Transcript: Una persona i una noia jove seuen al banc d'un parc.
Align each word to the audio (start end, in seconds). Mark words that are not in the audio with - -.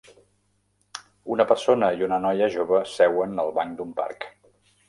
Una 1.35 1.45
persona 1.51 1.91
i 1.99 2.05
una 2.07 2.21
noia 2.25 2.49
jove 2.57 2.81
seuen 2.97 3.39
al 3.45 3.55
banc 3.59 3.81
d'un 3.83 3.97
parc. 4.01 4.31